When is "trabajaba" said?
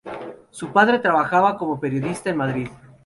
0.97-1.59